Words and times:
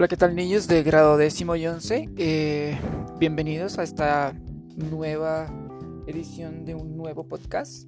Hola, 0.00 0.08
¿qué 0.08 0.16
tal 0.16 0.34
niños 0.34 0.66
de 0.66 0.82
grado 0.82 1.18
décimo 1.18 1.56
y 1.56 1.66
once? 1.66 2.08
Eh, 2.16 2.74
bienvenidos 3.18 3.78
a 3.78 3.82
esta 3.82 4.32
nueva 4.74 5.46
edición 6.06 6.64
de 6.64 6.74
un 6.74 6.96
nuevo 6.96 7.28
podcast. 7.28 7.86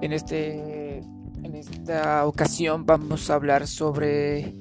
En, 0.00 0.14
este, 0.14 1.00
en 1.42 1.54
esta 1.54 2.24
ocasión 2.24 2.86
vamos 2.86 3.28
a 3.28 3.34
hablar 3.34 3.66
sobre 3.66 4.54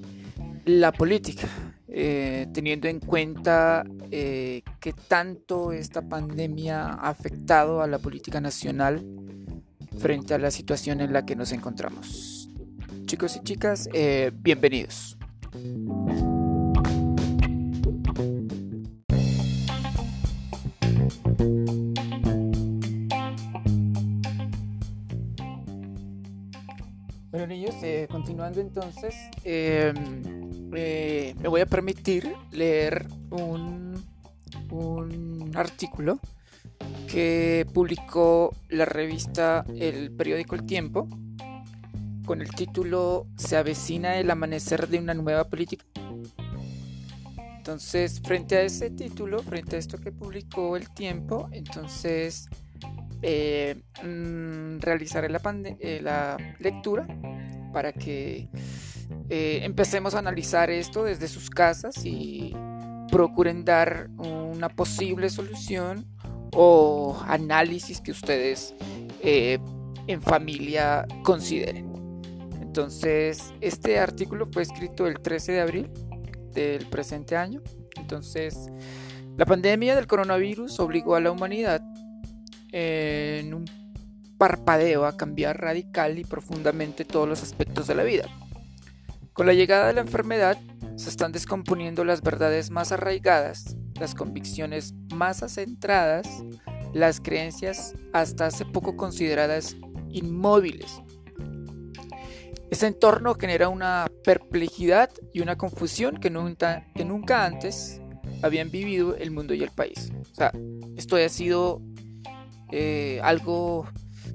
la 0.65 0.91
política, 0.91 1.47
eh, 1.87 2.47
teniendo 2.51 2.89
en 2.89 2.99
cuenta 2.99 3.85
eh, 4.11 4.63
que 4.81 4.91
tanto 4.91 5.71
esta 5.71 6.01
pandemia 6.01 6.85
ha 6.85 7.09
afectado 7.09 7.81
a 7.81 7.87
la 7.87 7.99
política 7.99 8.41
nacional 8.41 9.05
frente 9.99 10.33
a 10.33 10.37
la 10.37 10.51
situación 10.51 10.99
en 10.99 11.13
la 11.13 11.25
que 11.25 11.37
nos 11.37 11.53
encontramos. 11.53 12.49
Chicos 13.05 13.37
y 13.37 13.39
chicas, 13.39 13.87
bienvenidos. 14.33 15.17
Entonces, 28.69 29.15
em, 29.43 30.71
eh, 30.75 31.33
me 31.41 31.49
voy 31.49 31.61
a 31.61 31.65
permitir 31.65 32.31
leer 32.51 33.07
un, 33.31 34.03
un 34.69 35.51
artículo 35.55 36.19
que 37.07 37.65
publicó 37.73 38.53
la 38.69 38.85
revista 38.85 39.65
El 39.75 40.11
periódico 40.11 40.53
El 40.53 40.65
Tiempo 40.65 41.07
con 42.25 42.41
el 42.41 42.53
título 42.53 43.25
Se 43.37 43.57
avecina 43.57 44.17
el 44.17 44.29
amanecer 44.29 44.87
de 44.87 44.99
una 44.99 45.15
nueva 45.15 45.45
política. 45.45 45.85
Entonces, 47.57 48.21
frente 48.23 48.55
a 48.57 48.61
ese 48.61 48.91
título, 48.91 49.39
frente 49.39 49.77
a 49.77 49.79
esto 49.79 49.97
que 49.97 50.11
publicó 50.11 50.77
El 50.77 50.89
Tiempo, 50.91 51.49
entonces 51.51 52.47
eh, 53.21 53.81
mm, 54.03 54.79
realizaré 54.79 55.27
la, 55.29 55.41
eh, 55.79 55.99
la, 56.01 56.37
lectura 56.59 57.05
para 57.71 57.91
que 57.93 58.49
eh, 59.29 59.59
empecemos 59.63 60.15
a 60.15 60.19
analizar 60.19 60.69
esto 60.69 61.03
desde 61.03 61.27
sus 61.27 61.49
casas 61.49 62.05
y 62.05 62.55
procuren 63.11 63.65
dar 63.65 64.09
una 64.17 64.69
posible 64.69 65.29
solución 65.29 66.05
o 66.53 67.19
análisis 67.27 68.01
que 68.01 68.11
ustedes 68.11 68.75
en 69.21 70.21
familia 70.21 71.05
consideren. 71.23 71.89
Entonces, 72.61 73.53
este 73.61 73.99
artículo 73.99 74.47
fue 74.51 74.61
escrito 74.61 75.07
el 75.07 75.19
13 75.19 75.51
de 75.53 75.61
abril 75.61 75.91
del 76.53 76.85
presente 76.85 77.35
año. 77.35 77.61
Entonces, 77.97 78.69
la 79.37 79.45
pandemia 79.45 79.95
del 79.95 80.07
coronavirus 80.07 80.79
obligó 80.79 81.15
a 81.15 81.19
la 81.19 81.31
humanidad 81.31 81.81
en 82.71 83.53
un 83.53 83.65
parpadeo 84.39 85.05
a 85.05 85.17
cambiar 85.17 85.61
radical 85.61 86.17
y 86.17 86.23
profundamente 86.23 87.05
todos 87.05 87.27
los 87.27 87.43
aspectos 87.43 87.85
de 87.85 87.93
la 87.93 88.03
vida. 88.03 88.25
Con 89.33 89.45
la 89.45 89.53
llegada 89.53 89.87
de 89.87 89.93
la 89.93 90.01
enfermedad 90.01 90.57
se 90.95 91.09
están 91.09 91.31
descomponiendo 91.31 92.03
las 92.05 92.21
verdades 92.23 92.71
más 92.71 92.91
arraigadas, 92.91 93.75
las 93.99 94.15
convicciones 94.15 94.93
más 95.13 95.43
acentradas, 95.43 96.27
las 96.93 97.19
creencias 97.19 97.93
hasta 98.13 98.47
hace 98.47 98.65
poco 98.65 98.95
consideradas 98.95 99.75
inmóviles. 100.09 101.01
Este 102.71 102.87
entorno 102.87 103.35
genera 103.35 103.67
una 103.67 104.07
perplejidad 104.23 105.09
y 105.33 105.41
una 105.41 105.57
confusión 105.57 106.17
que 106.17 106.29
nunca, 106.29 106.87
que 106.95 107.03
nunca 107.03 107.45
antes 107.45 107.99
habían 108.41 108.71
vivido 108.71 109.15
el 109.15 109.31
mundo 109.31 109.53
y 109.53 109.63
el 109.63 109.71
país. 109.71 110.11
O 110.31 110.35
sea, 110.35 110.53
esto 110.95 111.17
ha 111.17 111.29
sido 111.29 111.81
eh, 112.71 113.19
algo 113.23 113.87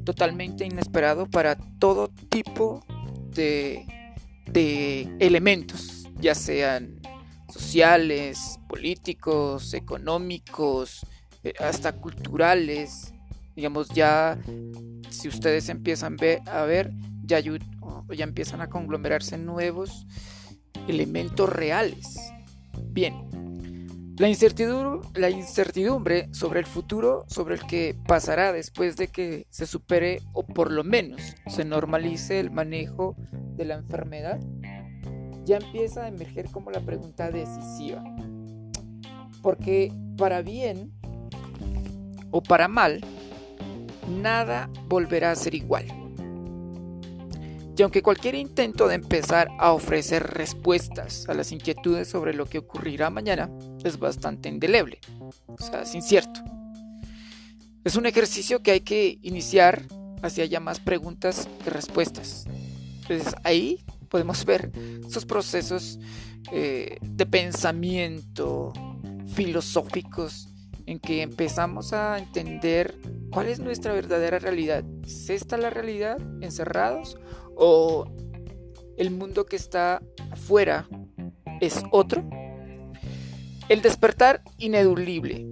totalmente 0.04 0.64
inesperado 0.64 1.26
para 1.26 1.56
todo 1.78 2.08
tipo 2.28 2.84
de, 3.34 3.86
elementos, 5.18 6.08
ya 6.20 6.34
sean 6.34 7.00
sociales, 7.48 8.58
políticos, 8.68 9.74
económicos, 9.74 11.06
eh, 11.42 11.54
hasta 11.58 11.92
culturales. 11.92 13.12
Digamos, 13.56 13.88
ya 13.90 14.38
si 15.10 15.28
ustedes 15.28 15.68
empiezan 15.68 16.16
a 16.46 16.62
ver, 16.62 16.92
ya, 17.24 17.40
ya 17.40 18.24
empiezan 18.24 18.60
a 18.60 18.68
conglomerarse 18.68 19.38
nuevos 19.38 20.06
elementos 20.88 21.48
reales. 21.48 22.16
Bien, 22.90 23.14
la 24.16 24.28
incertidumbre, 24.28 26.28
sobre 26.32 26.60
el 26.60 26.66
futuro, 26.66 27.24
sobre 27.26 27.56
el 27.56 27.66
que 27.66 27.96
pasará 28.06 28.52
después 28.52 28.96
de 28.96 29.08
que 29.08 29.46
se 29.50 29.66
supere 29.66 30.20
o 30.32 30.46
por 30.46 30.70
lo 30.70 30.84
menos 30.84 31.20
se 31.48 31.64
normalice 31.64 32.38
el 32.38 32.50
manejo 32.50 33.16
de 33.56 33.64
la 33.64 33.74
enfermedad, 33.74 34.38
ya 35.44 35.56
empieza 35.56 36.04
a 36.04 36.08
emerger 36.08 36.48
como 36.50 36.70
la 36.70 36.80
pregunta 36.80 37.30
decisiva. 37.30 38.04
Porque 39.42 39.92
para 40.16 40.42
bien 40.42 40.92
o 42.30 42.40
para 42.40 42.68
mal, 42.68 43.00
nada 44.08 44.70
volverá 44.86 45.32
a 45.32 45.36
ser 45.36 45.54
igual. 45.54 46.03
Y 47.76 47.82
aunque 47.82 48.02
cualquier 48.02 48.36
intento 48.36 48.86
de 48.86 48.94
empezar 48.94 49.48
a 49.58 49.72
ofrecer 49.72 50.22
respuestas 50.22 51.28
a 51.28 51.34
las 51.34 51.50
inquietudes 51.50 52.08
sobre 52.08 52.32
lo 52.32 52.46
que 52.46 52.58
ocurrirá 52.58 53.10
mañana 53.10 53.50
es 53.82 53.98
bastante 53.98 54.48
indeleble, 54.48 55.00
o 55.46 55.58
sea, 55.58 55.82
es 55.82 55.94
incierto. 55.94 56.40
Es 57.82 57.96
un 57.96 58.06
ejercicio 58.06 58.62
que 58.62 58.70
hay 58.70 58.80
que 58.80 59.18
iniciar 59.22 59.82
hacia 60.22 60.44
ya 60.46 60.60
más 60.60 60.80
preguntas 60.80 61.48
que 61.64 61.70
respuestas. 61.70 62.46
Entonces 63.02 63.34
ahí 63.42 63.84
podemos 64.08 64.44
ver 64.44 64.70
esos 65.06 65.26
procesos 65.26 65.98
eh, 66.52 66.98
de 67.02 67.26
pensamiento 67.26 68.72
filosóficos 69.34 70.48
en 70.86 71.00
que 71.00 71.22
empezamos 71.22 71.92
a 71.92 72.18
entender 72.18 72.96
cuál 73.30 73.48
es 73.48 73.58
nuestra 73.58 73.92
verdadera 73.92 74.38
realidad. 74.38 74.84
¿Es 75.04 75.28
esta 75.28 75.56
la 75.56 75.70
realidad 75.70 76.18
encerrados 76.40 77.18
o 77.56 78.06
el 78.96 79.10
mundo 79.10 79.46
que 79.46 79.56
está 79.56 80.02
afuera 80.30 80.88
es 81.60 81.82
otro? 81.90 82.28
El 83.68 83.82
despertar 83.82 84.42
ineludible. 84.58 85.46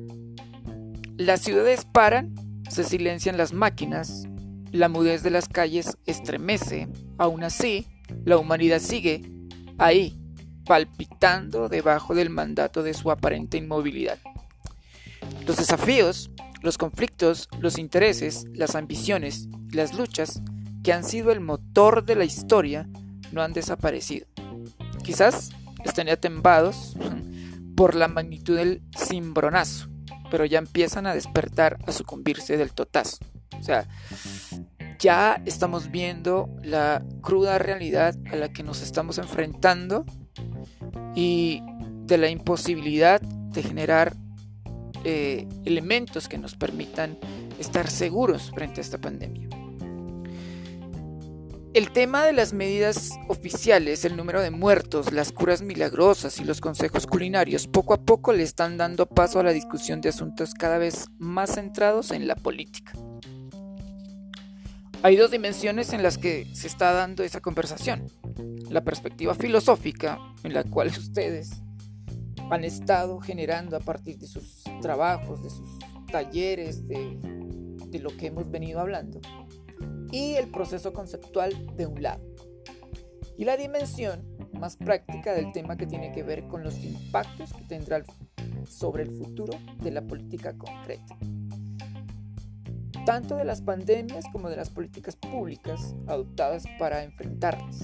Las 1.16 1.40
ciudades 1.40 1.84
paran, 1.84 2.34
se 2.68 2.84
silencian 2.84 3.36
las 3.36 3.52
máquinas, 3.52 4.24
la 4.70 4.88
mudez 4.88 5.22
de 5.22 5.30
las 5.30 5.48
calles 5.48 5.98
estremece, 6.06 6.88
aún 7.18 7.44
así, 7.44 7.86
la 8.24 8.38
humanidad 8.38 8.80
sigue 8.80 9.22
ahí, 9.78 10.18
palpitando 10.64 11.68
debajo 11.68 12.14
del 12.14 12.30
mandato 12.30 12.82
de 12.82 12.94
su 12.94 13.10
aparente 13.10 13.58
inmovilidad. 13.58 14.18
Los 15.46 15.56
desafíos, 15.56 16.30
los 16.62 16.78
conflictos, 16.78 17.48
los 17.60 17.78
intereses, 17.78 18.44
las 18.52 18.74
ambiciones 18.74 19.48
las 19.72 19.94
luchas 19.94 20.42
que 20.82 20.92
han 20.92 21.04
sido 21.04 21.32
el 21.32 21.40
motor 21.40 22.04
de 22.04 22.16
la 22.16 22.24
historia 22.24 22.88
no 23.30 23.42
han 23.42 23.52
desaparecido. 23.52 24.26
Quizás 25.02 25.50
estén 25.84 26.08
atembados 26.08 26.96
por 27.76 27.94
la 27.94 28.08
magnitud 28.08 28.56
del 28.56 28.82
cimbronazo, 28.96 29.88
pero 30.30 30.44
ya 30.44 30.58
empiezan 30.58 31.06
a 31.06 31.14
despertar 31.14 31.78
a 31.86 31.92
sucumbirse 31.92 32.56
del 32.56 32.72
totazo. 32.72 33.18
O 33.58 33.62
sea, 33.62 33.86
ya 34.98 35.40
estamos 35.46 35.90
viendo 35.90 36.48
la 36.62 37.04
cruda 37.20 37.58
realidad 37.58 38.16
a 38.30 38.36
la 38.36 38.52
que 38.52 38.62
nos 38.62 38.82
estamos 38.82 39.18
enfrentando 39.18 40.04
y 41.14 41.60
de 42.06 42.18
la 42.18 42.28
imposibilidad 42.28 43.20
de 43.20 43.62
generar 43.62 44.14
eh, 45.04 45.48
elementos 45.64 46.28
que 46.28 46.38
nos 46.38 46.54
permitan 46.54 47.18
estar 47.58 47.90
seguros 47.90 48.50
frente 48.54 48.80
a 48.80 48.84
esta 48.84 48.98
pandemia. 48.98 49.48
El 51.74 51.90
tema 51.90 52.22
de 52.22 52.34
las 52.34 52.52
medidas 52.52 53.12
oficiales, 53.28 54.04
el 54.04 54.14
número 54.14 54.42
de 54.42 54.50
muertos, 54.50 55.10
las 55.10 55.32
curas 55.32 55.62
milagrosas 55.62 56.38
y 56.38 56.44
los 56.44 56.60
consejos 56.60 57.06
culinarios 57.06 57.66
poco 57.66 57.94
a 57.94 58.02
poco 58.02 58.34
le 58.34 58.42
están 58.42 58.76
dando 58.76 59.06
paso 59.06 59.40
a 59.40 59.42
la 59.42 59.52
discusión 59.52 60.02
de 60.02 60.10
asuntos 60.10 60.52
cada 60.52 60.76
vez 60.76 61.06
más 61.16 61.54
centrados 61.54 62.10
en 62.10 62.26
la 62.26 62.34
política. 62.34 62.92
Hay 65.02 65.16
dos 65.16 65.30
dimensiones 65.30 65.94
en 65.94 66.02
las 66.02 66.18
que 66.18 66.46
se 66.52 66.66
está 66.66 66.92
dando 66.92 67.24
esa 67.24 67.40
conversación. 67.40 68.06
La 68.68 68.84
perspectiva 68.84 69.34
filosófica, 69.34 70.18
en 70.44 70.52
la 70.52 70.64
cual 70.64 70.88
ustedes 70.88 71.62
han 72.50 72.64
estado 72.64 73.18
generando 73.20 73.78
a 73.78 73.80
partir 73.80 74.18
de 74.18 74.26
sus 74.26 74.62
trabajos, 74.82 75.42
de 75.42 75.48
sus 75.48 75.78
talleres, 76.10 76.86
de, 76.86 77.18
lo 77.98 78.14
que 78.14 78.26
hemos 78.26 78.50
venido 78.50 78.78
hablando 78.78 79.20
y 80.12 80.34
el 80.34 80.48
proceso 80.48 80.92
conceptual 80.92 81.74
de 81.76 81.86
un 81.86 82.02
lado. 82.02 82.22
y 83.38 83.44
la 83.44 83.56
dimensión 83.56 84.22
más 84.52 84.76
práctica 84.76 85.32
del 85.32 85.50
tema 85.52 85.76
que 85.76 85.86
tiene 85.86 86.12
que 86.12 86.22
ver 86.22 86.46
con 86.46 86.62
los 86.62 86.78
impactos 86.84 87.52
que 87.52 87.64
tendrá 87.64 88.04
sobre 88.68 89.02
el 89.02 89.10
futuro 89.10 89.58
de 89.82 89.90
la 89.90 90.02
política 90.02 90.56
concreta, 90.56 91.16
tanto 93.04 93.34
de 93.34 93.44
las 93.44 93.62
pandemias 93.62 94.26
como 94.30 94.48
de 94.48 94.56
las 94.56 94.70
políticas 94.70 95.16
públicas 95.16 95.96
adoptadas 96.06 96.64
para 96.78 97.02
enfrentarlas. 97.02 97.80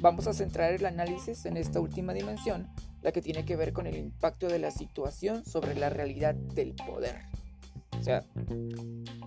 Vamos 0.00 0.26
a 0.26 0.34
centrar 0.34 0.72
el 0.72 0.84
análisis 0.84 1.46
en 1.46 1.56
esta 1.56 1.80
última 1.80 2.12
dimensión, 2.12 2.68
la 3.00 3.12
que 3.12 3.22
tiene 3.22 3.44
que 3.44 3.56
ver 3.56 3.72
con 3.72 3.86
el 3.86 3.96
impacto 3.96 4.48
de 4.48 4.58
la 4.58 4.70
situación 4.70 5.44
sobre 5.44 5.74
la 5.74 5.88
realidad 5.88 6.34
del 6.34 6.74
poder. 6.74 7.22
O 7.98 8.02
sea, 8.02 8.24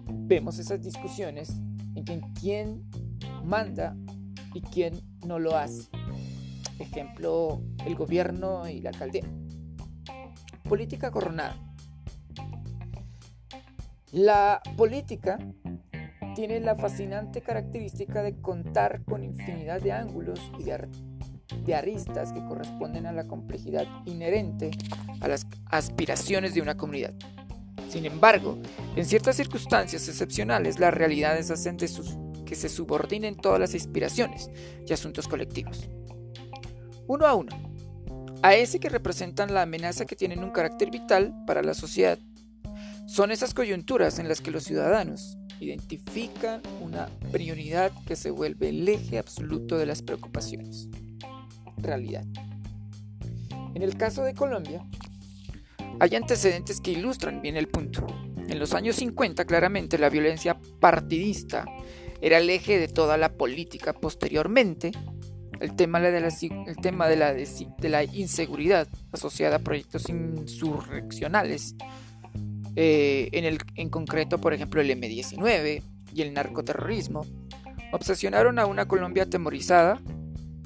vemos 0.07 0.59
esas 0.59 0.81
discusiones 0.81 1.51
en 1.95 2.21
quién 2.33 2.83
manda 3.43 3.95
y 4.53 4.61
quién 4.61 5.01
no 5.25 5.39
lo 5.39 5.55
hace. 5.55 5.89
Ejemplo, 6.79 7.61
el 7.85 7.95
gobierno 7.95 8.67
y 8.67 8.81
la 8.81 8.89
alcaldía. 8.89 9.23
Política 10.67 11.11
coronada. 11.11 11.55
La 14.11 14.61
política 14.75 15.37
tiene 16.35 16.59
la 16.59 16.75
fascinante 16.75 17.41
característica 17.41 18.23
de 18.23 18.35
contar 18.41 19.03
con 19.05 19.23
infinidad 19.23 19.81
de 19.81 19.91
ángulos 19.91 20.39
y 20.59 20.63
de, 20.63 20.87
de, 21.65 21.75
aristas 21.75 22.31
que 22.33 22.43
corresponden 22.45 23.05
a 23.05 23.11
la 23.11 23.27
complejidad 23.27 23.85
inherente 24.05 24.71
a 25.21 25.27
las 25.27 25.45
aspiraciones 25.65 26.53
de 26.53 26.61
una 26.61 26.75
comunidad. 26.75 27.13
Sin 27.89 28.05
embargo, 28.05 28.57
en 28.95 29.05
ciertas 29.05 29.35
circunstancias 29.35 30.07
excepcionales, 30.07 30.79
las 30.79 30.93
realidades 30.93 31.51
hacen 31.51 31.77
que 31.77 32.55
se 32.55 32.69
subordinen 32.69 33.35
todas 33.35 33.59
las 33.59 33.73
inspiraciones 33.73 34.49
y 34.87 34.93
asuntos 34.93 35.27
colectivos. 35.27 35.89
Uno 37.07 37.25
a 37.25 37.35
uno. 37.35 37.51
A 38.43 38.55
ese 38.55 38.79
que 38.79 38.89
representan 38.89 39.53
la 39.53 39.63
amenaza 39.63 40.05
que 40.05 40.15
tienen 40.15 40.43
un 40.43 40.51
carácter 40.51 40.89
vital 40.89 41.33
para 41.45 41.61
la 41.61 41.73
sociedad. 41.73 42.17
Son 43.07 43.31
esas 43.31 43.53
coyunturas 43.53 44.19
en 44.19 44.27
las 44.27 44.41
que 44.41 44.51
los 44.51 44.63
ciudadanos 44.63 45.37
identifican 45.59 46.61
una 46.81 47.07
prioridad 47.31 47.91
que 48.07 48.15
se 48.15 48.31
vuelve 48.31 48.69
el 48.69 48.87
eje 48.87 49.19
absoluto 49.19 49.77
de 49.77 49.85
las 49.85 50.01
preocupaciones. 50.01 50.87
Realidad. 51.77 52.25
En 53.75 53.81
el 53.83 53.95
caso 53.95 54.23
de 54.23 54.33
Colombia, 54.33 54.83
hay 56.01 56.15
antecedentes 56.15 56.81
que 56.81 56.93
ilustran 56.93 57.43
bien 57.43 57.57
el 57.57 57.67
punto. 57.67 58.07
En 58.47 58.57
los 58.57 58.73
años 58.73 58.95
50 58.95 59.45
claramente 59.45 59.99
la 59.99 60.09
violencia 60.09 60.59
partidista 60.79 61.63
era 62.21 62.39
el 62.39 62.49
eje 62.49 62.79
de 62.79 62.87
toda 62.87 63.17
la 63.17 63.33
política. 63.33 63.93
Posteriormente, 63.93 64.93
el 65.59 65.75
tema 65.75 65.99
de 65.99 66.19
la, 67.87 68.03
inseguridad 68.03 68.87
asociada 69.11 69.57
a 69.57 69.59
proyectos 69.59 70.09
insurreccionales, 70.09 71.75
eh, 72.75 73.29
en, 73.31 73.59
en 73.75 73.89
concreto, 73.91 74.41
por 74.41 74.55
ejemplo, 74.55 74.81
el 74.81 74.89
M-19 74.89 75.83
y 76.15 76.21
el 76.23 76.33
narcoterrorismo, 76.33 77.27
obsesionaron 77.91 78.57
a 78.57 78.65
una 78.65 78.87
Colombia 78.87 79.23
atemorizada. 79.23 80.01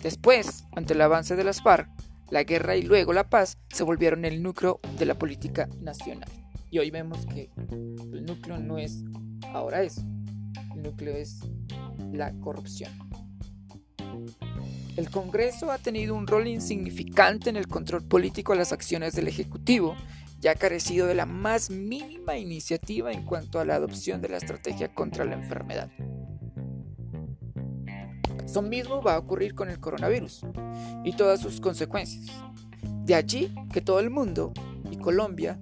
Después, 0.01 0.63
ante 0.77 0.93
el 0.93 1.01
avance 1.01 1.35
de 1.35 1.43
las 1.43 1.61
FARC, 1.61 1.89
la 2.29 2.43
guerra 2.43 2.75
y 2.75 2.81
luego 2.81 3.13
la 3.13 3.29
paz 3.29 3.57
se 3.69 3.83
volvieron 3.83 4.25
el 4.25 4.41
núcleo 4.41 4.79
de 4.97 5.05
la 5.05 5.15
política 5.15 5.69
nacional. 5.81 6.29
Y 6.71 6.79
hoy 6.79 6.91
vemos 6.91 7.25
que 7.25 7.49
el 8.13 8.25
núcleo 8.25 8.57
no 8.57 8.77
es 8.77 9.03
ahora 9.53 9.83
eso, 9.83 10.01
el 10.75 10.83
núcleo 10.83 11.15
es 11.15 11.39
la 12.11 12.33
corrupción. 12.39 12.91
El 14.97 15.09
Congreso 15.09 15.71
ha 15.71 15.77
tenido 15.77 16.15
un 16.15 16.25
rol 16.25 16.47
insignificante 16.47 17.49
en 17.49 17.57
el 17.57 17.67
control 17.67 18.03
político 18.03 18.53
de 18.53 18.59
las 18.59 18.71
acciones 18.71 19.13
del 19.13 19.27
Ejecutivo 19.27 19.95
y 20.41 20.47
ha 20.47 20.55
carecido 20.55 21.07
de 21.07 21.15
la 21.15 21.25
más 21.25 21.69
mínima 21.69 22.37
iniciativa 22.37 23.11
en 23.11 23.25
cuanto 23.25 23.59
a 23.59 23.65
la 23.65 23.75
adopción 23.75 24.21
de 24.21 24.29
la 24.29 24.37
estrategia 24.37 24.93
contra 24.93 25.25
la 25.25 25.33
enfermedad. 25.35 25.89
Eso 28.45 28.61
mismo 28.61 29.01
va 29.01 29.15
a 29.15 29.19
ocurrir 29.19 29.55
con 29.55 29.69
el 29.69 29.79
coronavirus 29.79 30.41
y 31.03 31.13
todas 31.15 31.41
sus 31.41 31.59
consecuencias. 31.59 32.27
De 33.03 33.15
allí 33.15 33.53
que 33.73 33.81
todo 33.81 33.99
el 33.99 34.09
mundo, 34.09 34.53
y 34.89 34.97
Colombia, 34.97 35.59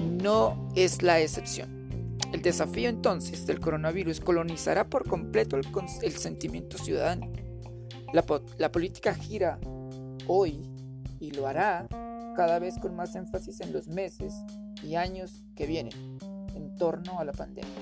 no 0.00 0.68
es 0.74 1.02
la 1.02 1.20
excepción. 1.20 2.18
El 2.32 2.40
desafío 2.40 2.88
entonces 2.88 3.46
del 3.46 3.60
coronavirus 3.60 4.20
colonizará 4.20 4.88
por 4.88 5.06
completo 5.06 5.56
el, 5.56 6.12
sentimiento 6.12 6.78
ciudadano. 6.78 7.30
La, 8.12 8.24
la 8.58 8.72
política 8.72 9.14
gira 9.14 9.58
hoy 10.26 10.62
y 11.20 11.30
lo 11.32 11.46
hará 11.46 11.86
cada 12.34 12.58
vez 12.58 12.78
con 12.78 12.96
más 12.96 13.14
énfasis 13.14 13.60
en 13.60 13.72
los 13.72 13.88
meses 13.88 14.34
y 14.82 14.94
años 14.94 15.42
que 15.54 15.66
vienen 15.66 16.18
en 16.54 16.74
torno 16.76 17.18
a 17.20 17.24
la 17.24 17.32
pandemia. 17.32 17.81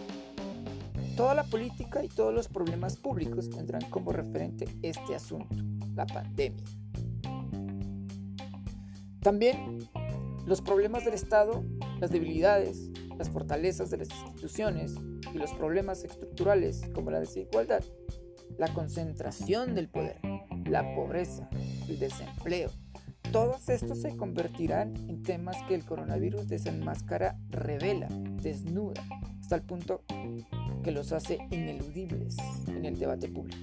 Toda 1.16 1.34
la 1.34 1.44
política 1.44 2.02
y 2.02 2.08
todos 2.08 2.32
los 2.32 2.48
problemas 2.48 2.96
públicos 2.96 3.50
tendrán 3.50 3.82
como 3.90 4.12
referente 4.12 4.66
este 4.82 5.14
asunto, 5.14 5.54
la 5.94 6.06
pandemia. 6.06 6.64
También 9.20 9.88
los 10.46 10.62
problemas 10.62 11.04
del 11.04 11.14
Estado, 11.14 11.62
las 12.00 12.10
debilidades, 12.10 12.90
las 13.18 13.28
fortalezas 13.28 13.90
de 13.90 13.98
las 13.98 14.08
instituciones 14.10 14.94
y 15.34 15.38
los 15.38 15.52
problemas 15.52 16.04
estructurales 16.04 16.82
como 16.94 17.10
la 17.10 17.20
desigualdad, 17.20 17.84
la 18.56 18.72
concentración 18.72 19.74
del 19.74 19.88
poder, 19.88 20.20
la 20.64 20.94
pobreza, 20.94 21.50
el 21.88 21.98
desempleo, 21.98 22.70
todos 23.32 23.68
estos 23.68 24.00
se 24.00 24.16
convertirán 24.16 24.92
en 25.08 25.22
temas 25.22 25.56
que 25.68 25.76
el 25.76 25.84
coronavirus 25.84 26.48
desenmascara, 26.48 27.38
revela, 27.48 28.08
desnuda, 28.42 29.04
hasta 29.40 29.54
el 29.54 29.62
punto 29.62 30.02
que 30.82 30.92
los 30.92 31.12
hace 31.12 31.38
ineludibles 31.50 32.36
en 32.68 32.84
el 32.84 32.98
debate 32.98 33.28
público. 33.28 33.58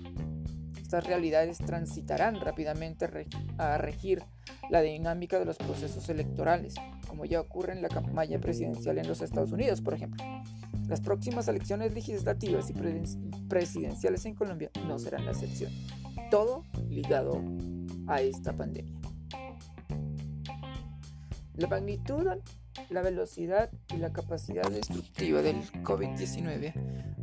Estas 0.82 1.06
realidades 1.06 1.58
transitarán 1.58 2.40
rápidamente 2.40 3.10
a 3.58 3.78
regir 3.78 4.24
la 4.70 4.82
dinámica 4.82 5.38
de 5.38 5.46
los 5.46 5.58
procesos 5.58 6.08
electorales, 6.08 6.76
como 7.08 7.26
ya 7.26 7.42
ocurre 7.42 7.74
en 7.74 7.82
la 7.82 7.90
campaña 7.90 8.40
presidencial 8.40 8.98
en 8.98 9.08
los 9.08 9.22
Estados 9.22 9.52
Unidos, 9.52 9.82
por 9.82 9.96
ejemplo. 9.96 10.24
Las 10.88 11.02
próximas 11.02 11.48
elecciones 11.50 11.94
legislativas 11.94 12.70
y 12.70 12.74
presidenciales 13.50 14.26
en 14.26 14.36
Colombia 14.36 14.72
no 14.88 14.98
serán 14.98 15.26
la 15.26 15.32
excepción. 15.32 15.74
Todo 16.32 16.64
ligado 16.90 17.44
a 18.08 18.22
esta 18.22 18.54
pandemia. 18.54 18.98
La 21.56 21.68
magnitud 21.68 22.28
la 22.90 23.02
velocidad 23.02 23.70
y 23.94 23.98
la 23.98 24.14
capacidad 24.14 24.70
destructiva 24.70 25.42
del 25.42 25.62
COVID-19 25.84 26.74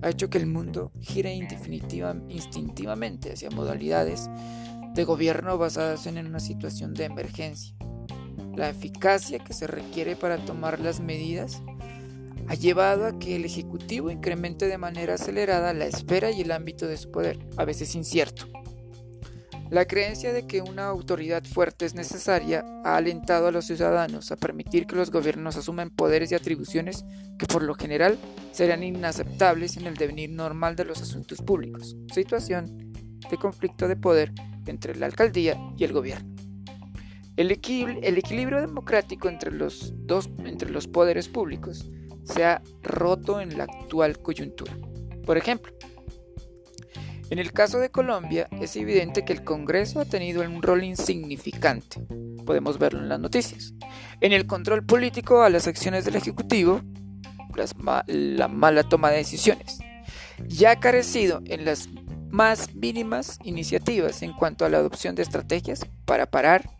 ha 0.02 0.08
hecho 0.10 0.28
que 0.28 0.38
el 0.38 0.46
mundo 0.46 0.92
gire 1.00 1.32
instintivamente 1.34 3.32
hacia 3.32 3.50
modalidades 3.50 4.28
de 4.94 5.04
gobierno 5.04 5.58
basadas 5.58 6.06
en 6.06 6.18
una 6.18 6.40
situación 6.40 6.94
de 6.94 7.04
emergencia. 7.04 7.74
La 8.54 8.68
eficacia 8.68 9.38
que 9.38 9.52
se 9.52 9.66
requiere 9.66 10.14
para 10.14 10.38
tomar 10.44 10.78
las 10.78 11.00
medidas 11.00 11.62
ha 12.46 12.54
llevado 12.54 13.06
a 13.06 13.18
que 13.18 13.36
el 13.36 13.44
Ejecutivo 13.44 14.10
incremente 14.10 14.66
de 14.66 14.78
manera 14.78 15.14
acelerada 15.14 15.72
la 15.72 15.86
esfera 15.86 16.30
y 16.30 16.42
el 16.42 16.52
ámbito 16.52 16.86
de 16.86 16.96
su 16.96 17.10
poder, 17.10 17.38
a 17.56 17.64
veces 17.64 17.94
incierto. 17.94 18.46
La 19.70 19.86
creencia 19.86 20.32
de 20.32 20.46
que 20.46 20.60
una 20.60 20.86
autoridad 20.86 21.42
fuerte 21.44 21.86
es 21.86 21.94
necesaria 21.94 22.64
ha 22.84 22.96
alentado 22.96 23.48
a 23.48 23.50
los 23.50 23.66
ciudadanos 23.66 24.30
a 24.30 24.36
permitir 24.36 24.86
que 24.86 24.96
los 24.96 25.10
gobiernos 25.10 25.56
asuman 25.56 25.90
poderes 25.90 26.30
y 26.30 26.34
atribuciones 26.34 27.04
que 27.38 27.46
por 27.46 27.62
lo 27.62 27.74
general 27.74 28.18
serán 28.52 28.82
inaceptables 28.82 29.76
en 29.76 29.86
el 29.86 29.94
devenir 29.94 30.30
normal 30.30 30.76
de 30.76 30.84
los 30.84 31.00
asuntos 31.00 31.40
públicos, 31.40 31.96
situación 32.12 32.92
de 33.30 33.36
conflicto 33.36 33.88
de 33.88 33.96
poder 33.96 34.32
entre 34.66 34.96
la 34.96 35.06
alcaldía 35.06 35.58
y 35.76 35.84
el 35.84 35.92
gobierno. 35.92 36.34
El, 37.36 37.50
equilibrio 37.50 38.60
democrático 38.60 39.28
entre 39.28 39.50
los, 39.50 39.92
dos, 40.06 40.30
entre 40.44 40.70
los 40.70 40.86
poderes 40.86 41.28
públicos 41.28 41.90
se 42.22 42.44
ha 42.44 42.62
roto 42.82 43.40
en 43.40 43.58
la 43.58 43.64
actual 43.64 44.18
coyuntura. 44.20 44.72
Por 45.26 45.36
ejemplo, 45.36 45.72
en 47.34 47.40
el 47.40 47.52
caso 47.52 47.80
de 47.80 47.90
Colombia, 47.90 48.46
es 48.60 48.76
evidente 48.76 49.24
que 49.24 49.32
el 49.32 49.42
Congreso 49.42 49.98
ha 49.98 50.04
tenido 50.04 50.42
un 50.42 50.62
rol 50.62 50.84
insignificante, 50.84 51.98
podemos 52.46 52.78
verlo 52.78 53.00
en 53.00 53.08
las 53.08 53.18
noticias, 53.18 53.74
en 54.20 54.32
el 54.32 54.46
control 54.46 54.86
político 54.86 55.42
a 55.42 55.50
las 55.50 55.66
acciones 55.66 56.04
del 56.04 56.14
Ejecutivo, 56.14 56.80
la 58.06 58.46
mala 58.46 58.84
toma 58.84 59.10
de 59.10 59.16
decisiones, 59.16 59.80
y 60.48 60.64
ha 60.66 60.78
carecido 60.78 61.42
en 61.46 61.64
las 61.64 61.88
más 62.30 62.72
mínimas 62.76 63.40
iniciativas 63.42 64.22
en 64.22 64.32
cuanto 64.32 64.64
a 64.64 64.68
la 64.68 64.78
adopción 64.78 65.16
de 65.16 65.22
estrategias 65.22 65.84
para 66.04 66.26
parar 66.26 66.70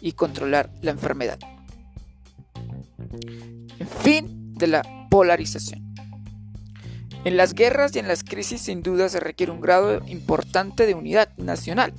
y 0.00 0.12
controlar 0.12 0.70
la 0.80 0.90
enfermedad. 0.90 1.38
En 3.78 3.88
fin 3.88 4.54
de 4.54 4.68
la 4.68 5.06
polarización. 5.10 5.87
En 7.28 7.36
las 7.36 7.52
guerras 7.52 7.94
y 7.94 7.98
en 7.98 8.08
las 8.08 8.24
crisis 8.24 8.62
sin 8.62 8.82
duda 8.82 9.10
se 9.10 9.20
requiere 9.20 9.52
un 9.52 9.60
grado 9.60 10.00
importante 10.06 10.86
de 10.86 10.94
unidad 10.94 11.28
nacional, 11.36 11.92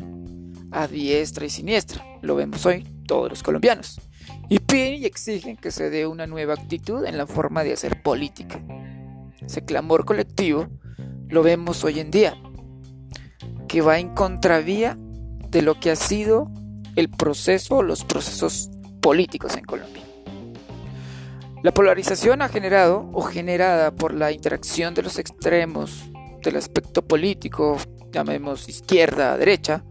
a 0.72 0.88
diestra 0.88 1.46
y 1.46 1.52
siniestra, 1.52 2.04
lo 2.24 2.34
vemos 2.34 2.66
hoy 2.66 2.82
todos 3.06 3.30
los 3.30 3.44
colombianos, 3.44 4.02
y 4.50 4.58
piden 4.58 4.96
y 4.96 5.06
exigen 5.06 5.56
que 5.56 5.70
se 5.70 5.92
dé 5.92 6.08
una 6.08 6.26
nueva 6.26 6.56
actitud 6.56 7.06
en 7.06 7.16
la 7.16 7.28
forma 7.28 7.64
de 7.64 7.74
hacer 7.74 8.02
política. 8.02 8.60
Ese 9.40 9.64
clamor 9.64 10.04
colectivo 10.04 10.68
lo 11.28 11.44
vemos 11.44 11.84
hoy 11.84 12.00
en 12.00 12.10
día, 12.10 12.36
que 13.68 13.82
va 13.82 14.00
en 14.00 14.16
contravía 14.16 14.98
de 15.48 15.62
lo 15.62 15.80
que 15.80 15.92
ha 15.92 15.96
sido 15.96 16.50
el 16.96 17.08
proceso 17.08 17.76
o 17.76 17.84
los 17.84 18.04
procesos 18.04 18.72
políticos 19.00 19.56
en 19.56 19.66
Colombia. 19.66 20.09
La 21.62 21.74
polarización 21.74 22.42
ha 22.42 22.48
generado 22.48 23.10
o 23.14 23.22
generada 23.22 23.92
por 23.92 24.14
la 24.14 24.32
interacción 24.32 24.94
de 24.94 25.04
los 25.04 25.20
extremos 25.20 26.06
del 26.42 26.56
aspecto 26.56 27.06
político, 27.06 27.78
llamemos 28.14 28.70
izquierda, 28.70 29.38
derecha, 29.38 29.84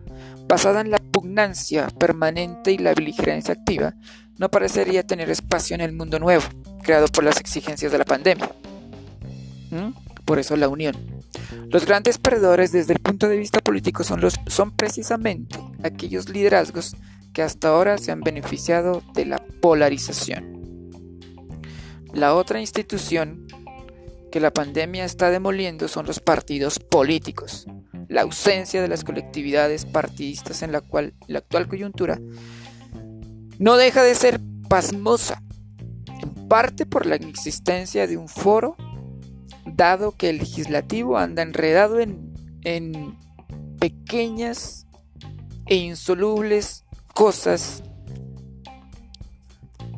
basada 0.49 0.81
en 0.81 0.91
la 0.91 0.99
pugnancia 0.99 1.89
permanente 1.89 2.73
y 2.73 2.79
la 2.79 2.95
beligerancia 2.95 3.53
activa, 3.53 3.95
no 4.39 4.51
parecería 4.51 5.07
tener 5.07 5.29
espacio 5.29 5.75
en 5.75 5.83
el 5.83 5.93
mundo 5.93 6.19
nuevo, 6.19 6.45
creado 6.83 7.07
por 7.09 7.23
las 7.23 7.39
exigencias 7.39 7.93
de 7.93 7.99
la 7.99 8.07
pandemia. 8.07 8.51
¿Mm? 9.71 9.91
Por 10.25 10.39
eso 10.39 10.57
la 10.57 10.69
unión. 10.69 10.97
Los 11.71 11.85
grandes 11.85 12.17
perdedores 12.17 12.73
desde 12.73 12.95
el 12.95 13.01
punto 13.01 13.29
de 13.29 13.37
vista 13.37 13.61
político 13.61 14.05
son, 14.05 14.23
los, 14.23 14.37
son 14.47 14.75
precisamente 14.75 15.59
aquellos 15.83 16.31
liderazgos 16.31 16.97
que 17.35 17.43
hasta 17.43 17.69
ahora 17.69 17.99
se 17.99 18.11
han 18.11 18.21
beneficiado 18.21 19.03
de 19.13 19.27
la 19.27 19.39
polarización. 19.61 20.58
La 22.19 22.35
otra 22.35 22.59
institución 22.59 23.47
que 24.33 24.41
la 24.41 24.53
pandemia 24.53 25.05
está 25.05 25.31
demoliendo 25.31 25.87
son 25.87 26.05
los 26.05 26.19
partidos 26.19 26.81
políticos. 26.81 27.69
La 28.09 28.23
ausencia 28.23 28.83
de 28.83 28.89
las 28.89 29.05
colectividades 29.05 29.85
partidistas 29.85 30.63
en 30.63 30.73
la 30.73 30.81
cual 30.81 31.15
la 31.29 31.39
actual 31.39 31.69
coyuntura 31.69 32.19
no 33.61 33.77
deja 33.77 34.03
de 34.03 34.17
ser 34.17 34.41
pasmosa, 34.69 35.45
en 36.21 36.49
parte 36.49 36.87
por 36.87 37.07
la 37.07 37.15
inexistencia 37.15 38.09
de 38.09 38.17
un 38.17 38.29
foro, 38.29 38.75
dado 39.65 40.11
que 40.11 40.31
el 40.31 40.39
legislativo 40.39 41.19
anda 41.19 41.43
enredado 41.43 42.01
en, 42.01 42.35
en 42.65 43.17
pequeñas 43.79 44.89
e 45.67 45.77
insolubles 45.77 46.85
cosas 47.15 47.85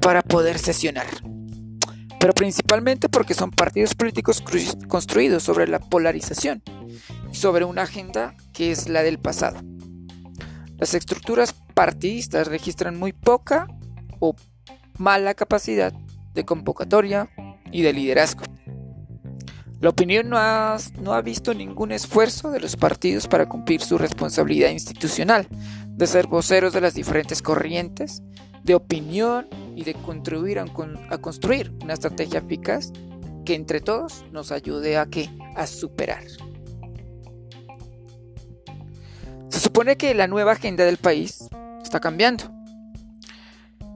para 0.02 0.20
poder 0.20 0.58
sesionar 0.58 1.06
pero 2.20 2.34
principalmente 2.34 3.08
porque 3.08 3.32
son 3.32 3.50
partidos 3.50 3.94
políticos 3.94 4.44
construidos 4.86 5.42
sobre 5.42 5.66
la 5.66 5.80
polarización 5.80 6.62
y 7.32 7.34
sobre 7.34 7.64
una 7.64 7.82
agenda 7.82 8.34
que 8.52 8.70
es 8.70 8.90
la 8.90 9.02
del 9.02 9.18
pasado. 9.18 9.60
Las 10.76 10.92
estructuras 10.92 11.54
partidistas 11.74 12.46
registran 12.46 12.98
muy 12.98 13.14
poca 13.14 13.66
o 14.18 14.36
mala 14.98 15.32
capacidad 15.32 15.94
de 16.34 16.44
convocatoria 16.44 17.30
y 17.72 17.82
de 17.82 17.94
liderazgo. 17.94 18.44
La 19.80 19.88
opinión 19.88 20.28
no 20.28 20.36
ha, 20.36 20.76
no 21.00 21.14
ha, 21.14 21.22
visto 21.22 21.54
ningún 21.54 21.90
esfuerzo 21.90 22.50
de 22.50 22.60
los 22.60 22.76
partidos 22.76 23.28
para 23.28 23.48
cumplir 23.48 23.80
su 23.80 23.96
responsabilidad 23.96 24.68
institucional, 24.68 25.48
de 25.88 26.06
ser 26.06 26.26
voceros 26.26 26.74
de 26.74 26.82
las 26.82 26.92
diferentes 26.92 27.40
corrientes 27.40 28.22
de 28.62 28.74
opinión 28.74 29.48
y 29.80 29.84
de 29.84 29.94
contribuir 29.94 30.58
a, 30.58 30.66
construir 31.18 31.72
una 31.82 31.94
estrategia 31.94 32.40
eficaz 32.40 32.92
que 33.46 33.54
entre 33.54 33.80
todos 33.80 34.26
nos 34.30 34.52
ayude 34.52 34.99
a 34.99 35.66
superar. 35.66 36.22
Se 39.49 39.58
supone 39.58 39.96
que 39.96 40.14
la 40.14 40.26
nueva 40.26 40.52
agenda 40.52 40.84
del 40.84 40.99
país 40.99 41.49
está 41.82 41.99
cambiando. 41.99 42.44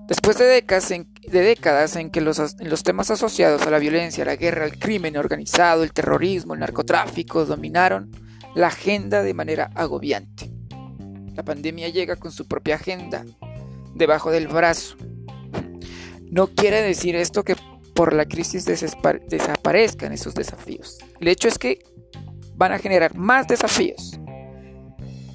Después 0.08 0.38
de 0.38 0.46
décadas 0.46 0.90
en, 0.90 1.06
de 1.20 1.40
décadas 1.42 1.96
en 1.96 2.10
que 2.10 2.22
los, 2.22 2.40
los 2.60 2.82
temas 2.82 3.10
asociados 3.10 3.66
a 3.66 3.70
la 3.70 3.78
violencia, 3.78 4.24
la 4.24 4.36
guerra, 4.36 4.64
el 4.64 4.78
crimen 4.78 5.18
organizado, 5.18 5.82
el 5.82 5.92
terrorismo, 5.92 6.54
el 6.54 6.60
narcotráfico 6.60 7.44
dominaron 7.44 8.10
la 8.54 8.68
agenda 8.68 9.22
de 9.22 9.34
manera 9.34 9.70
agobiante. 9.74 10.50
La 11.34 11.42
pandemia 11.42 11.90
llega 11.90 12.16
con 12.16 12.32
su 12.32 12.48
propia 12.48 12.76
agenda 12.76 13.26
debajo 13.94 14.30
del 14.30 14.48
brazo 14.48 14.96
no 16.34 16.48
quiere 16.48 16.82
decir 16.82 17.14
esto 17.14 17.44
que 17.44 17.54
por 17.94 18.12
la 18.12 18.26
crisis 18.26 18.64
desaparezcan 18.64 20.12
esos 20.12 20.34
desafíos. 20.34 20.98
El 21.20 21.28
hecho 21.28 21.46
es 21.46 21.58
que 21.58 21.78
van 22.56 22.72
a 22.72 22.80
generar 22.80 23.14
más 23.14 23.46
desafíos. 23.46 24.18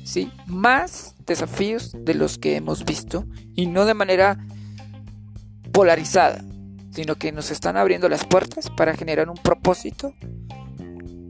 ¿Sí? 0.04 0.30
Más 0.46 1.16
desafíos 1.26 1.96
de 1.98 2.16
los 2.16 2.38
que 2.38 2.58
hemos 2.58 2.84
visto 2.84 3.26
y 3.56 3.68
no 3.68 3.86
de 3.86 3.94
manera 3.94 4.46
polarizada, 5.72 6.44
sino 6.92 7.16
que 7.16 7.32
nos 7.32 7.50
están 7.50 7.78
abriendo 7.78 8.10
las 8.10 8.26
puertas 8.26 8.70
para 8.70 8.94
generar 8.94 9.30
un 9.30 9.38
propósito 9.38 10.14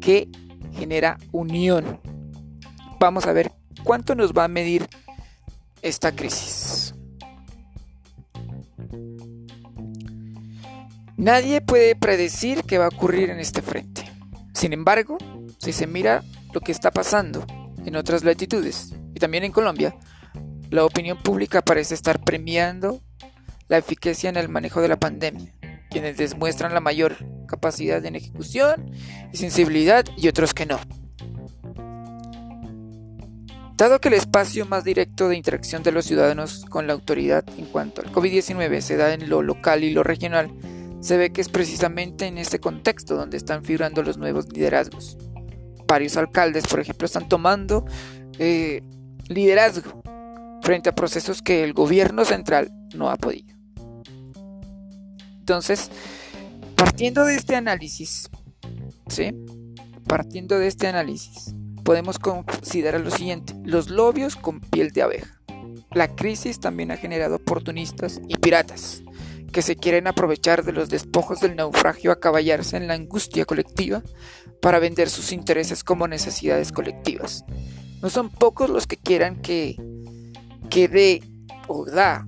que 0.02 0.30
genera 0.74 1.20
unión. 1.32 2.02
Vamos 3.00 3.28
a 3.28 3.34
ver 3.34 3.52
cuánto 3.84 4.16
nos 4.16 4.34
va 4.34 4.46
a 4.46 4.48
medir 4.48 4.90
esta 5.84 6.12
crisis. 6.12 6.89
Nadie 11.20 11.60
puede 11.60 11.98
predecir 11.98 12.64
qué 12.64 12.78
va 12.78 12.86
a 12.86 12.88
ocurrir 12.96 13.30
en 13.30 13.42
este 13.42 13.62
frente. 13.62 14.10
Sin 14.54 14.72
embargo, 14.72 15.18
si 15.58 15.74
se 15.74 15.86
mira 15.86 16.24
lo 16.54 16.62
que 16.62 16.72
está 16.72 16.92
pasando 16.92 17.46
en 17.86 17.98
otras 17.98 18.24
latitudes 18.24 18.96
y 19.14 19.20
también 19.20 19.44
en 19.44 19.52
Colombia, 19.52 19.98
la 20.70 20.86
opinión 20.86 21.18
pública 21.22 21.62
parece 21.62 21.94
estar 21.94 22.24
premiando 22.24 23.02
la 23.68 23.78
eficacia 23.78 24.30
en 24.30 24.38
el 24.38 24.48
manejo 24.48 24.82
de 24.82 24.88
la 24.88 24.98
pandemia, 24.98 25.54
quienes 25.90 26.16
demuestran 26.16 26.74
la 26.74 26.80
mayor 26.80 27.18
capacidad 27.50 28.04
en 28.06 28.16
ejecución 28.16 28.90
y 29.34 29.36
sensibilidad 29.36 30.06
y 30.16 30.30
otros 30.30 30.54
que 30.54 30.68
no. 30.68 30.80
Dado 33.76 34.00
que 34.00 34.08
el 34.08 34.14
espacio 34.14 34.66
más 34.66 34.86
directo 34.86 35.28
de 35.28 35.36
interacción 35.36 35.84
de 35.84 35.92
los 35.92 36.06
ciudadanos 36.06 36.64
con 36.70 36.88
la 36.88 36.94
autoridad 36.94 37.44
en 37.58 37.66
cuanto 37.66 38.02
al 38.02 38.10
COVID-19 38.10 38.80
se 38.80 38.96
da 38.96 39.14
en 39.14 39.28
lo 39.28 39.42
local 39.42 39.84
y 39.84 39.92
lo 39.92 40.04
regional, 40.04 40.50
se 41.00 41.18
ve 41.18 41.32
que 41.32 41.42
es 41.42 41.50
precisamente 41.50 42.28
en 42.28 42.38
este 42.38 42.60
contexto 42.60 43.16
donde 43.16 43.38
están 43.38 43.64
figurando 43.64 44.04
los 44.04 44.18
nuevos 44.18 44.52
liderazgos. 44.52 45.18
Varios 45.88 46.18
alcaldes, 46.18 46.68
por 46.68 46.80
ejemplo, 46.80 47.06
están 47.06 47.30
tomando 47.30 47.86
eh, 48.38 48.82
liderazgo 49.28 50.02
frente 50.62 50.90
a 50.90 50.96
procesos 50.96 51.42
que 51.42 51.64
el 51.64 51.74
gobierno 51.74 52.26
central 52.26 52.72
no 52.94 53.10
ha 53.10 53.18
podido. 53.18 53.56
Entonces, 55.40 55.90
partiendo 56.76 57.26
de 57.26 57.36
este 57.36 57.56
análisis, 57.56 58.30
¿sí? 59.08 59.32
Partiendo 60.06 60.60
de 60.60 60.68
este 60.68 60.88
análisis, 60.88 61.56
podemos 61.84 62.20
considerar 62.20 63.02
lo 63.02 63.10
siguiente, 63.10 63.56
los 63.64 63.90
lobios 63.90 64.36
con 64.36 64.60
piel 64.60 64.92
de 64.92 65.02
abeja. 65.02 65.42
La 65.92 66.16
crisis 66.16 66.60
también 66.60 66.92
ha 66.92 66.98
generado 66.98 67.38
oportunistas 67.38 68.22
y 68.28 68.36
piratas 68.36 69.02
que 69.52 69.62
se 69.62 69.76
quieren 69.76 70.08
aprovechar 70.08 70.64
de 70.64 70.72
los 70.72 70.90
despojos 70.90 71.40
del 71.40 71.56
naufragio 71.56 72.12
a 72.12 72.20
caballarse 72.20 72.78
en 72.78 72.88
la 72.88 72.94
angustia 72.94 73.46
colectiva 73.46 74.02
para 74.62 74.80
vender 74.80 75.10
sus 75.10 75.32
intereses 75.32 75.84
como 75.84 76.08
necesidades 76.08 76.72
colectivas. 76.72 77.44
No 78.02 78.10
son 78.10 78.30
pocos 78.30 78.70
los 78.70 78.88
que 78.88 78.98
quieran 78.98 79.42
que, 79.42 79.76
que 80.70 80.88
dé 80.88 81.24
o 81.68 81.86
da 81.86 82.28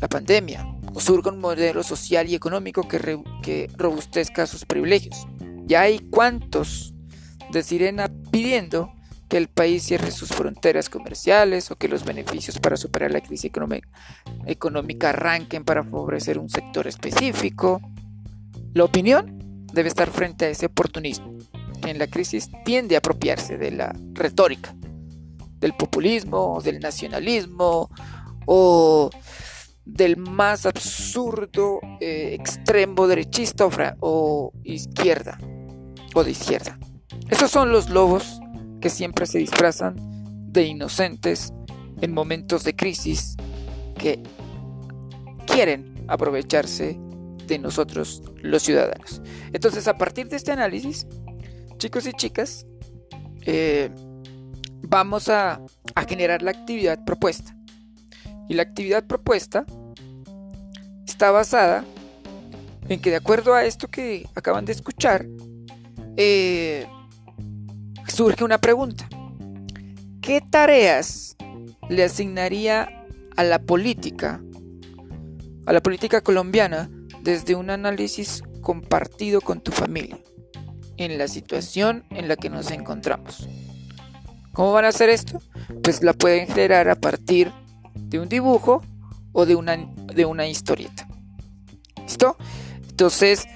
la 0.00 0.08
pandemia 0.08 0.66
o 0.92 1.00
surga 1.00 1.30
un 1.30 1.40
modelo 1.40 1.82
social 1.82 2.28
y 2.28 2.34
económico 2.34 2.86
que 2.88 3.70
robustezca 3.76 4.46
sus 4.46 4.64
privilegios. 4.64 5.26
Ya 5.66 5.82
hay 5.82 5.98
cuantos 5.98 6.94
de 7.50 7.62
sirena 7.62 8.10
pidiendo 8.30 8.95
que 9.28 9.36
el 9.36 9.48
país 9.48 9.82
cierre 9.82 10.10
sus 10.10 10.28
fronteras 10.28 10.88
comerciales 10.88 11.70
o 11.70 11.76
que 11.76 11.88
los 11.88 12.04
beneficios 12.04 12.58
para 12.58 12.76
superar 12.76 13.10
la 13.10 13.20
crisis 13.20 13.50
económica 14.46 15.08
arranquen 15.08 15.64
para 15.64 15.82
favorecer 15.82 16.38
un 16.38 16.48
sector 16.48 16.86
específico. 16.86 17.80
La 18.72 18.84
opinión 18.84 19.66
debe 19.72 19.88
estar 19.88 20.10
frente 20.10 20.44
a 20.44 20.48
ese 20.48 20.66
oportunismo, 20.66 21.34
que 21.82 21.90
en 21.90 21.98
la 21.98 22.06
crisis 22.06 22.50
tiende 22.64 22.94
a 22.94 22.98
apropiarse 22.98 23.58
de 23.58 23.72
la 23.72 23.94
retórica, 24.12 24.74
del 25.58 25.74
populismo, 25.74 26.60
del 26.62 26.78
nacionalismo 26.78 27.90
o 28.46 29.10
del 29.84 30.16
más 30.16 30.66
absurdo 30.66 31.80
eh, 32.00 32.34
extremo 32.38 33.06
derechista 33.06 33.68
o 34.00 34.52
izquierda 34.62 35.38
o 36.14 36.22
de 36.22 36.30
izquierda. 36.30 36.78
Esos 37.28 37.50
son 37.50 37.72
los 37.72 37.90
lobos 37.90 38.40
que 38.86 38.90
siempre 38.90 39.26
se 39.26 39.38
disfrazan 39.38 39.96
de 40.52 40.62
inocentes 40.62 41.52
en 42.02 42.14
momentos 42.14 42.62
de 42.62 42.76
crisis 42.76 43.34
que 43.98 44.22
quieren 45.44 46.04
aprovecharse 46.06 46.96
de 47.48 47.58
nosotros 47.58 48.22
los 48.42 48.62
ciudadanos. 48.62 49.22
Entonces, 49.52 49.88
a 49.88 49.98
partir 49.98 50.28
de 50.28 50.36
este 50.36 50.52
análisis, 50.52 51.04
chicos 51.78 52.06
y 52.06 52.12
chicas, 52.12 52.64
eh, 53.44 53.90
vamos 54.82 55.28
a, 55.30 55.60
generar 56.06 56.42
la 56.42 56.52
actividad 56.52 57.04
propuesta. 57.04 57.56
Y 58.48 58.54
la 58.54 58.62
actividad 58.62 59.04
propuesta 59.04 59.66
está 61.08 61.32
basada 61.32 61.84
en 62.88 63.00
que 63.00 63.10
de 63.10 63.16
acuerdo 63.16 63.52
a 63.52 63.64
esto 63.64 63.88
que 63.88 64.28
acaban 64.36 64.64
de 64.64 64.70
escuchar, 64.70 65.26
eh, 66.16 66.86
surge 68.08 68.44
una 68.44 68.58
pregunta. 68.58 69.08
¿Qué 70.20 70.40
tareas 70.40 71.36
le 71.88 72.04
asignaría 72.04 72.88
a 73.36 73.44
la 73.44 73.58
política, 73.58 74.42
a 75.66 75.72
la 75.72 75.80
política 75.80 76.20
colombiana, 76.20 76.90
desde 77.22 77.54
un 77.54 77.70
análisis 77.70 78.42
compartido 78.60 79.40
con 79.40 79.60
tu 79.60 79.72
familia, 79.72 80.18
en 80.96 81.18
la 81.18 81.28
situación 81.28 82.04
en 82.10 82.28
la 82.28 82.36
que 82.36 82.50
nos 82.50 82.70
encontramos? 82.70 83.48
¿Cómo 84.52 84.72
van 84.72 84.86
a 84.86 84.88
hacer 84.88 85.10
esto? 85.10 85.40
Pues 85.82 86.02
la 86.02 86.14
pueden 86.14 86.48
generar 86.48 86.88
a 86.88 86.96
partir 86.96 87.52
de 87.94 88.18
un 88.18 88.28
dibujo 88.28 88.82
o 89.32 89.44
de 89.44 89.54
una, 89.54 89.76
de 89.76 90.24
una 90.24 90.46
historieta. 90.46 91.06
¿Listo? 92.02 92.36
Entonces, 92.88 93.46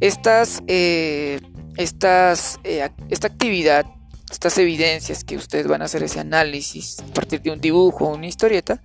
estas, 0.00 0.62
eh, 0.66 1.40
estas, 1.76 2.58
eh, 2.64 2.88
esta 3.10 3.26
actividad, 3.28 3.86
estas 4.30 4.58
evidencias 4.58 5.24
que 5.24 5.36
ustedes 5.36 5.66
van 5.66 5.82
a 5.82 5.86
hacer 5.86 6.02
ese 6.02 6.20
análisis 6.20 7.00
a 7.00 7.14
partir 7.14 7.42
de 7.42 7.50
un 7.50 7.60
dibujo 7.60 8.06
o 8.06 8.14
una 8.14 8.26
historieta, 8.26 8.82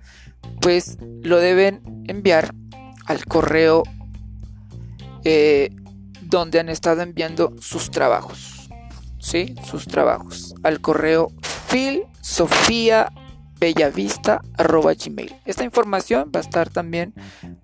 pues 0.62 0.98
lo 1.22 1.40
deben 1.40 1.82
enviar 2.08 2.54
al 3.06 3.26
correo 3.26 3.84
eh, 5.24 5.70
donde 6.22 6.60
han 6.60 6.70
estado 6.70 7.02
enviando 7.02 7.56
sus 7.60 7.92
trabajos. 7.92 8.70
¿Sí? 9.20 9.56
Sus 9.66 9.86
trabajos. 9.86 10.56
Al 10.64 10.80
correo 10.80 11.32
gmail 11.72 12.04
Esta 15.46 15.64
información 15.64 16.32
va 16.34 16.40
a 16.40 16.44
estar 16.44 16.70
también 16.70 17.14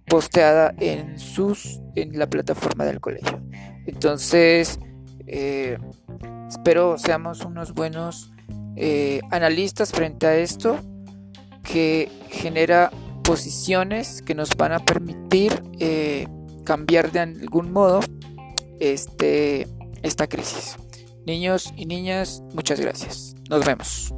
posteada 0.06 0.74
en 0.80 1.18
sus 1.18 1.80
en 1.96 2.20
la 2.20 2.28
plataforma 2.30 2.84
del 2.86 3.00
colegio. 3.00 3.42
Entonces, 3.86 4.80
eh, 5.28 5.78
espero 6.50 6.98
seamos 6.98 7.42
unos 7.42 7.74
buenos 7.74 8.32
eh, 8.76 9.22
analistas 9.32 9.92
frente 9.92 10.28
a 10.28 10.36
esto 10.38 10.80
que 11.64 12.12
genera 12.30 12.92
posiciones 13.24 14.22
que 14.22 14.36
nos 14.36 14.56
van 14.56 14.74
a 14.74 14.80
permitir 14.80 15.64
eh, 15.80 16.28
cambiar 16.64 17.12
de 17.12 17.22
algún 17.22 17.72
modo 17.72 18.02
este, 18.80 19.68
esta 20.04 20.28
crisis. 20.28 20.78
Niños 21.26 21.74
y 21.76 21.88
niñas, 21.88 22.44
muchas 22.54 22.80
gracias. 22.80 23.36
Nos 23.50 23.66
vemos. 23.66 24.14